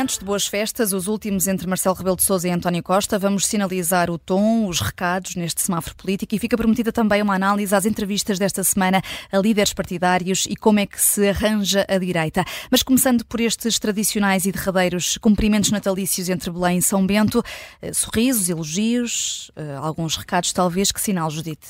[0.00, 3.18] Cumprimentos de boas festas, os últimos entre Marcelo Rebelo de Sousa e António Costa.
[3.18, 7.74] Vamos sinalizar o tom, os recados neste semáforo político e fica prometida também uma análise
[7.74, 12.42] às entrevistas desta semana a líderes partidários e como é que se arranja a direita.
[12.70, 17.42] Mas começando por estes tradicionais e derradeiros cumprimentos natalícios entre Belém e São Bento,
[17.82, 21.68] eh, sorrisos, elogios, eh, alguns recados talvez, que sinal, Judite?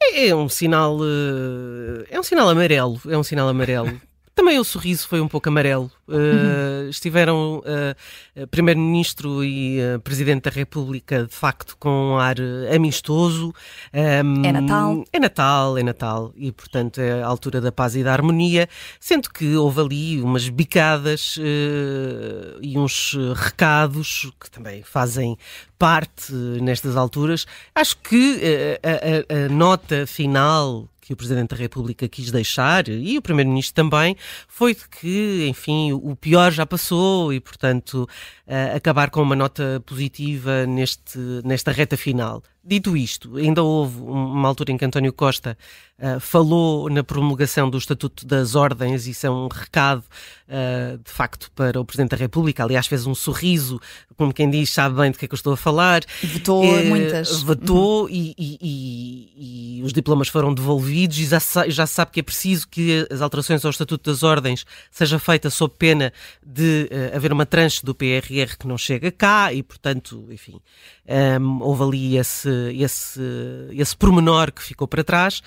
[0.00, 4.00] É, é um sinal, eh, é um sinal amarelo, é um sinal amarelo.
[4.36, 5.90] Também o sorriso foi um pouco amarelo.
[6.06, 12.36] Uh, estiveram uh, Primeiro-Ministro e uh, Presidente da República, de facto, com um ar
[12.70, 13.54] amistoso.
[13.94, 15.04] Um, é Natal.
[15.10, 16.32] É Natal, é Natal.
[16.36, 18.68] E, portanto, é a altura da paz e da harmonia.
[19.00, 21.38] Sendo que houve ali umas bicadas
[22.60, 25.38] e uns recados que também fazem
[25.78, 27.46] parte nestas alturas.
[27.74, 33.16] Acho que a, a, a nota final que o Presidente da República quis deixar, e
[33.16, 34.16] o Primeiro-Ministro também,
[34.48, 38.08] foi de que, enfim, o pior já passou e, portanto,
[38.48, 42.42] uh, acabar com uma nota positiva neste, nesta reta final.
[42.68, 45.56] Dito isto, ainda houve uma altura em que António Costa
[46.00, 50.02] uh, falou na promulgação do Estatuto das Ordens, isso é um recado,
[50.48, 52.64] uh, de facto, para o Presidente da República.
[52.64, 53.80] Aliás, fez um sorriso,
[54.16, 56.02] como quem diz, sabe bem do que é que eu estou a falar.
[56.20, 57.40] Vetou uh, muitas.
[57.40, 58.08] Vetou uhum.
[58.10, 58.58] e, e,
[59.76, 61.38] e, os diplomas foram devolvidos e já,
[61.68, 65.50] já se sabe que é preciso que as alterações ao Estatuto das Ordens seja feita
[65.50, 66.12] sob pena
[66.44, 70.60] de haver uma tranche do PRR que não chega cá e, portanto, enfim,
[71.40, 73.20] um, houve ali esse, esse,
[73.72, 75.42] esse pormenor que ficou para trás.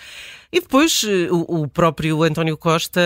[0.52, 3.02] E depois eh, o, o próprio António Costa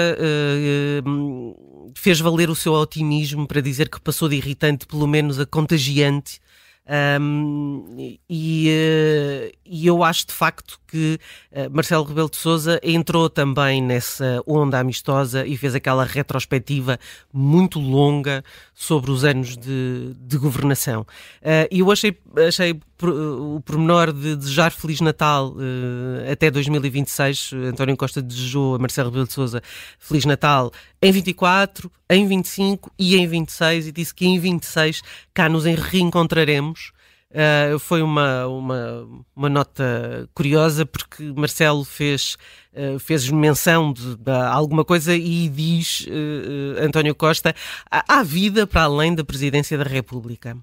[1.06, 5.46] uh, fez valer o seu otimismo para dizer que passou de irritante, pelo menos, a
[5.46, 6.40] contagiante.
[6.86, 11.18] Um, e, uh, e, eu acho de facto que
[11.52, 17.00] uh, Marcelo Rebelo de Sousa entrou também nessa onda amistosa e fez aquela retrospectiva
[17.32, 21.02] muito longa sobre os anos de, de governação.
[21.42, 22.78] Uh, e eu achei, achei
[23.10, 27.52] o pormenor de desejar Feliz Natal uh, até 2026.
[27.70, 29.62] António Costa desejou a Marcelo Rebelo de Sousa
[30.00, 30.72] Feliz Natal
[31.02, 35.02] em 24, em 25 e em 26 e disse que em 26
[35.34, 36.92] cá nos reencontraremos.
[37.34, 42.38] Uh, foi uma, uma, uma nota curiosa porque Marcelo fez,
[42.76, 47.56] uh, fez menção de, de, alguma coisa e diz uh, António Costa
[47.90, 50.56] há, há, vida para além da presidência da República.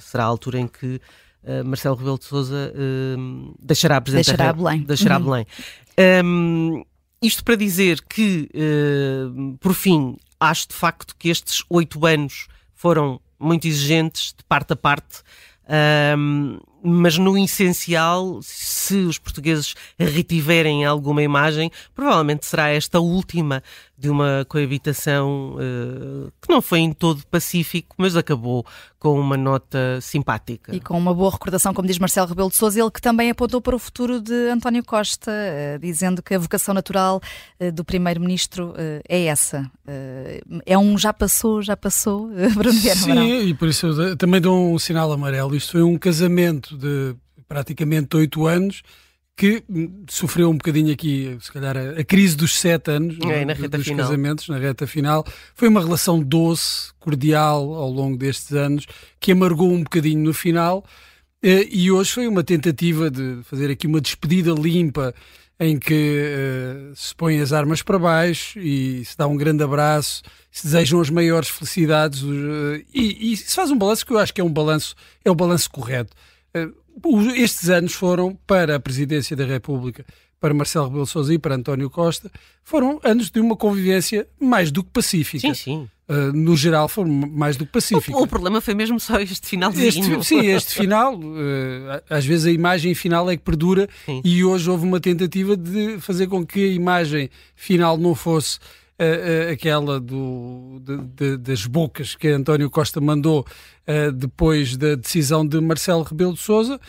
[0.00, 1.00] Será a altura em que
[1.64, 2.72] Marcelo Rebelo de Sousa
[3.60, 4.82] deixará a presidência deixará Belém.
[4.82, 5.24] Deixará uhum.
[5.24, 5.46] Belém.
[6.24, 6.84] Um,
[7.22, 8.48] isto para dizer que,
[9.60, 14.76] por fim, acho de facto que estes oito anos foram muito exigentes de parte a
[14.76, 15.22] parte.
[16.16, 23.62] Um, mas no essencial, se os portugueses retiverem alguma imagem, provavelmente será esta última
[23.98, 28.64] de uma coabitação uh, que não foi em todo pacífico, mas acabou
[28.98, 30.74] com uma nota simpática.
[30.74, 33.60] E com uma boa recordação, como diz Marcelo Rebelo de Sousa, ele que também apontou
[33.60, 37.22] para o futuro de António Costa, uh, dizendo que a vocação natural
[37.58, 38.74] uh, do primeiro-ministro
[39.08, 39.70] é essa.
[40.66, 44.74] é um já passou, já passou, Bruno Vieira Sim, e por isso eu também dou
[44.74, 45.54] um sinal amarelo.
[45.54, 47.14] Isto foi um casamento de
[47.48, 48.82] praticamente oito anos
[49.36, 49.62] que
[50.08, 53.86] sofreu um bocadinho aqui, se calhar, a, a crise dos sete anos é, reta dos
[53.86, 54.06] final.
[54.06, 55.26] casamentos, na reta final.
[55.54, 58.86] Foi uma relação doce, cordial ao longo destes anos,
[59.20, 60.82] que amargou um bocadinho no final.
[61.42, 65.14] Eh, e hoje foi uma tentativa de fazer aqui uma despedida limpa
[65.58, 70.22] em que uh, se põem as armas para baixo e se dá um grande abraço,
[70.50, 74.34] se desejam as maiores felicidades uh, e, e, se faz um balanço que eu acho
[74.34, 76.14] que é um balanço, é o balanço correto.
[76.54, 76.74] Uh,
[77.34, 80.04] estes anos foram para a Presidência da República,
[80.40, 82.30] para Marcelo Rebelo Sousa e para António Costa,
[82.62, 85.48] foram anos de uma convivência mais do que pacífica.
[85.48, 85.88] Sim, sim.
[86.08, 88.16] Uh, no geral foram mais do que pacífica.
[88.16, 89.88] O, o, problema foi mesmo só este finalzinho.
[89.88, 94.20] Este, sim, este final, uh, às vezes a imagem final é que perdura sim.
[94.24, 98.60] e hoje houve uma tentativa de fazer com que a imagem final não fosse
[99.00, 103.46] uh, aquela do, de, de, das bocas que António Costa mandou
[104.14, 106.80] depois da decisão de Marcelo Rebelo de Sousa.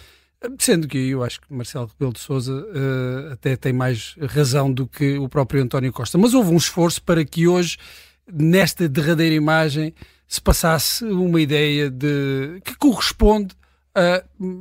[0.60, 4.88] Sendo que eu acho que Marcelo Rebelo de Sousa uh, até tem mais razão do
[4.88, 6.18] que o próprio António Costa.
[6.18, 7.78] Mas houve um esforço para que hoje,
[8.32, 9.94] nesta derradeira imagem,
[10.28, 13.56] se passasse uma ideia de que corresponde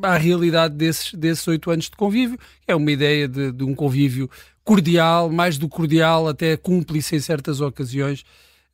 [0.03, 2.39] à realidade desses, desses oito anos de convívio.
[2.67, 4.31] É uma ideia de, de, um convívio
[4.67, 8.23] cordial, mais do cordial, até cúmplice em certas ocasiões,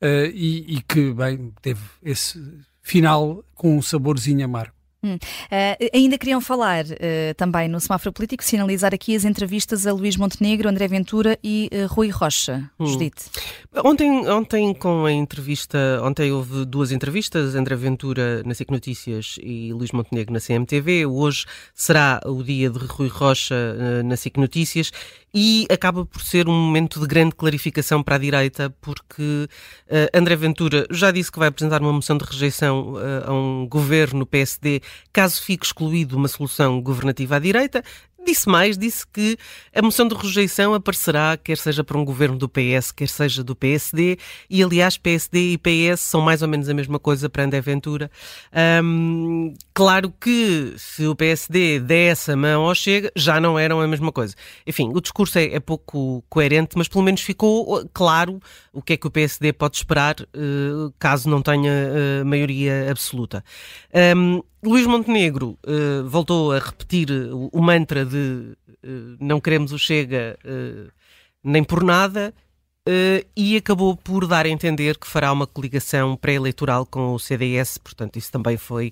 [0.01, 2.43] uh, e, e que, bem, teve esse
[2.81, 4.73] final com um saborzinho amargo.
[5.03, 5.15] Hum.
[5.15, 10.15] Uh, ainda queriam falar uh, também no semáforo político, sinalizar aqui as entrevistas a Luís
[10.15, 12.71] Montenegro, André Ventura e uh, Rui Rocha.
[12.79, 12.85] Hum.
[12.85, 13.25] Judite.
[13.83, 19.73] Ontem, ontem, com a entrevista, ontem houve duas entrevistas, André Ventura na SIC Notícias e
[19.73, 21.05] Luís Montenegro na CMTV.
[21.05, 23.55] Hoje será o dia de Rui Rocha
[24.05, 24.91] na SIC Notícias
[25.33, 29.47] e acaba por ser um momento de grande clarificação para a direita, porque
[30.13, 32.95] André Ventura já disse que vai apresentar uma moção de rejeição
[33.25, 34.81] a um governo PSD
[35.11, 37.83] caso fique excluído uma solução governativa à direita.
[38.25, 39.37] Disse mais, disse que
[39.75, 43.55] a moção de rejeição aparecerá, quer seja para um governo do PS, quer seja do
[43.55, 44.17] PSD,
[44.49, 48.09] e aliás, PSD e PS são mais ou menos a mesma coisa para André Ventura.
[48.83, 53.87] Um, claro que se o PSD desse a mão ao Chega, já não eram a
[53.87, 54.35] mesma coisa.
[54.65, 58.39] Enfim, o discurso é, é pouco coerente, mas pelo menos ficou claro
[58.71, 63.43] o que é que o PSD pode esperar uh, caso não tenha uh, maioria absoluta.
[64.15, 69.77] Um, Luís Montenegro uh, voltou a repetir o, o mantra de uh, não queremos o
[69.77, 70.89] Chega uh,
[71.43, 72.33] nem por nada
[73.33, 78.17] e acabou por dar a entender que fará uma coligação pré-eleitoral com o CDS, portanto,
[78.17, 78.91] isso também foi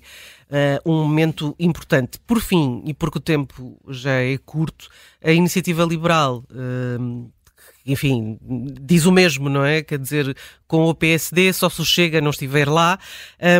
[0.82, 2.18] um momento importante.
[2.26, 4.88] Por fim, e porque o tempo já é curto,
[5.22, 6.42] a iniciativa liberal
[7.86, 8.38] enfim,
[8.80, 9.82] diz o mesmo, não é?
[9.82, 10.36] Quer dizer,
[10.66, 12.98] com o PSD só se chega não estiver lá,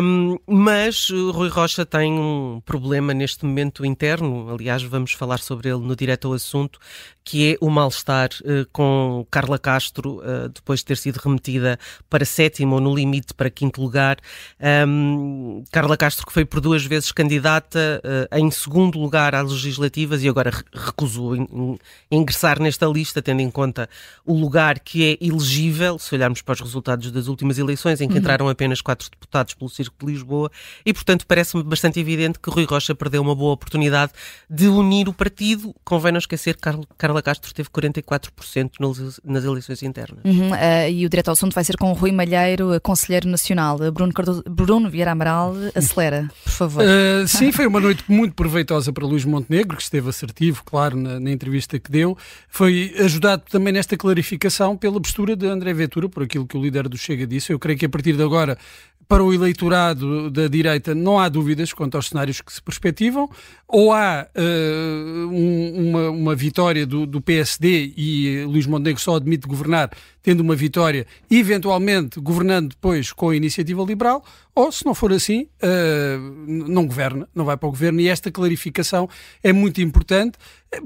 [0.01, 5.79] um, mas Rui Rocha tem um problema neste momento interno, aliás, vamos falar sobre ele
[5.79, 6.79] no direto ao assunto,
[7.23, 11.79] que é o mal-estar uh, com Carla Castro, uh, depois de ter sido remetida
[12.09, 14.17] para sétimo ou no limite para quinto lugar.
[14.87, 20.23] Um, Carla Castro, que foi por duas vezes candidata uh, em segundo lugar às legislativas
[20.23, 21.77] e agora recusou in, in,
[22.11, 23.89] ingressar nesta lista, tendo em conta
[24.25, 28.13] o lugar que é elegível, se olharmos para os resultados das últimas eleições, em que
[28.13, 28.19] uhum.
[28.19, 30.51] entraram apenas quatro deputados pelo Círculo de Lisboa,
[30.85, 34.13] e portanto parece-me bastante evidente que Rui Rocha perdeu uma boa oportunidade
[34.49, 35.75] de unir o partido.
[35.83, 36.61] Convém não esquecer que
[36.97, 38.71] Carla Castro teve 44%
[39.23, 40.23] nas eleições internas.
[40.23, 43.77] Uhum, uh, e o direto ao assunto vai ser com o Rui Malheiro, Conselheiro Nacional.
[43.91, 46.83] Bruno, Cardoso, Bruno Vieira Amaral, acelera, por favor.
[46.83, 51.19] Uh, sim, foi uma noite muito proveitosa para Luís Montenegro, que esteve assertivo, claro, na,
[51.19, 52.17] na entrevista que deu.
[52.47, 56.87] Foi ajudado também nesta clarificação pela postura de André Ventura, por aquilo que o líder
[56.87, 57.51] do Chega disse.
[57.51, 58.57] Eu creio que a partir de agora
[59.07, 63.29] para o eleitorado da direita não há dúvidas quanto aos cenários que se perspectivam,
[63.67, 69.47] ou há uh, um, uma, uma, vitória do, do, PSD e Luís Montenegro só admite
[69.47, 69.89] governar
[70.21, 74.23] tendo uma vitória, eventualmente governando depois com a iniciativa liberal,
[74.55, 78.31] ou se não for assim, uh, não governa, não vai para o governo, e esta
[78.31, 79.09] clarificação
[79.43, 80.37] é muito importante,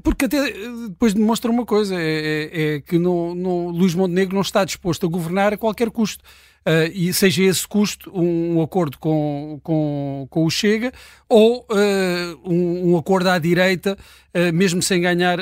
[0.01, 0.51] porque até
[0.87, 5.05] depois demonstra uma coisa, é, é, é que no, no, Luís Montenegro não está disposto
[5.05, 6.23] a governar a qualquer custo
[6.67, 10.91] uh, e seja esse custo um, um acordo com, com, com, o Chega
[11.29, 13.97] ou uh, um, um, acordo à direita,
[14.35, 15.39] uh, mesmo sem ganhar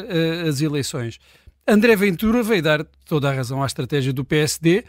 [0.48, 1.20] as eleições.
[1.68, 4.84] André Ventura veio dar toda a razão à estratégia do PSD,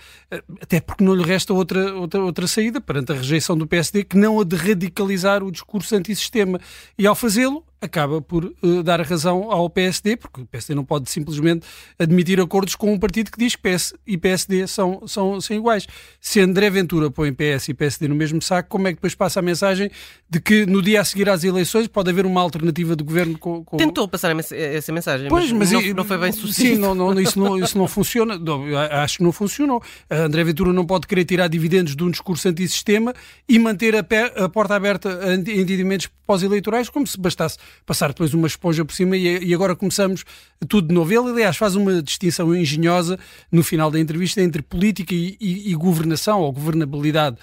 [0.61, 4.19] até porque não lhe resta outra, outra, outra saída perante a rejeição do PSD que
[4.19, 6.61] não a de radicalizar o discurso antissistema.
[6.99, 11.11] E ao fazê-lo, acaba por uh, dar razão ao PSD, porque o PSD não pode
[11.11, 11.67] simplesmente
[11.99, 15.87] admitir acordos com um partido que diz que PS e PSD são, são, são iguais.
[16.21, 19.41] Se André Ventura põe PS e PSD no mesmo saco, como é que depois passa
[19.41, 19.91] a mensagem
[20.29, 23.65] de que no dia a seguir às eleições pode haver uma alternativa de governo com.
[23.65, 23.77] com...
[23.77, 26.75] Tentou passar essa mensagem, pois, mas, mas não, não, foi bem sucedido.
[26.77, 28.37] Sim, não, não, isso, não, isso não funciona.
[28.47, 29.83] Não, acho que não funcionou.
[30.11, 33.15] André Ventura não pode querer tirar dividendos de um discurso antissistema
[33.49, 38.33] e manter a, pé, a porta aberta a entendimentos pós-eleitorais, como se bastasse passar depois
[38.35, 40.25] uma esponja por cima e, e, agora começamos
[40.69, 41.13] tudo de novo.
[41.13, 43.19] Ele, aliás, faz uma distinção engenhosa
[43.51, 47.37] no final da entrevista entre política e, e, e governação ou governabilidade.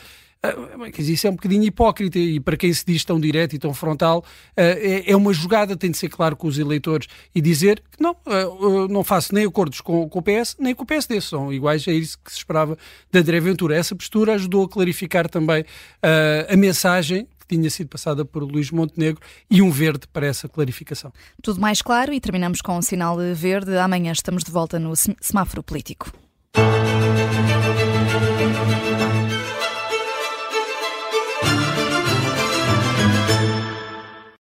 [0.46, 3.74] Uh, isso é um bocadinho hipócrita e para quem se diz tão direto e tão
[3.74, 4.24] frontal, uh,
[4.58, 8.12] é, é, uma jogada, tem de ser claro com os eleitores e dizer que não,
[8.12, 11.88] uh, não faço nem acordos com, com, o PS nem com o PSD, são iguais,
[11.88, 12.78] é isso que se esperava
[13.10, 13.74] de André Ventura.
[13.74, 15.64] Essa postura ajudou a clarificar também
[16.50, 21.12] a mensagem que tinha sido passada por Luís Montenegro e um verde para essa clarificação.
[21.42, 23.78] Tudo mais claro e terminamos com um sinal verde.
[23.78, 26.12] Amanhã estamos de volta no semáforo político.